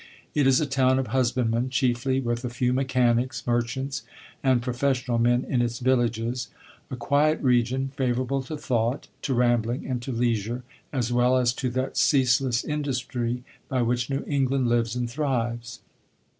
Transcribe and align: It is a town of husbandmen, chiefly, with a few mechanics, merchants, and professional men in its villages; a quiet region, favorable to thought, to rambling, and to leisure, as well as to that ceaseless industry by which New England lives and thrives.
It 0.33 0.47
is 0.47 0.59
a 0.59 0.65
town 0.65 0.97
of 0.97 1.09
husbandmen, 1.09 1.69
chiefly, 1.69 2.19
with 2.19 2.43
a 2.43 2.49
few 2.49 2.73
mechanics, 2.73 3.45
merchants, 3.45 4.01
and 4.41 4.59
professional 4.59 5.19
men 5.19 5.45
in 5.47 5.61
its 5.61 5.77
villages; 5.77 6.47
a 6.89 6.95
quiet 6.95 7.39
region, 7.39 7.89
favorable 7.95 8.41
to 8.41 8.57
thought, 8.57 9.09
to 9.21 9.35
rambling, 9.35 9.85
and 9.85 10.01
to 10.01 10.11
leisure, 10.11 10.63
as 10.91 11.13
well 11.13 11.37
as 11.37 11.53
to 11.53 11.69
that 11.69 11.97
ceaseless 11.97 12.63
industry 12.63 13.43
by 13.69 13.83
which 13.83 14.09
New 14.09 14.23
England 14.27 14.67
lives 14.69 14.95
and 14.95 15.07
thrives. 15.07 15.81